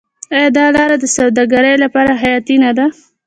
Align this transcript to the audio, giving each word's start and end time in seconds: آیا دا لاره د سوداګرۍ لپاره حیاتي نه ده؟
آیا 0.35 0.49
دا 0.57 0.65
لاره 0.75 0.95
د 0.99 1.05
سوداګرۍ 1.15 1.75
لپاره 1.83 2.11
حیاتي 2.21 2.55
نه 2.63 2.71
ده؟ 2.77 2.85